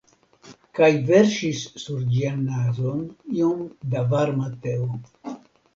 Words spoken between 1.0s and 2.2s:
verŝis sur